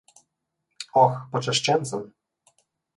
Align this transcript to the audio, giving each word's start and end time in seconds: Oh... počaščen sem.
Oh... 1.03 1.19
počaščen 1.37 1.89
sem. 1.95 2.11